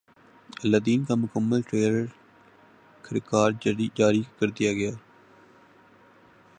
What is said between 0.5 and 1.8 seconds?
الہ دین کا مکمل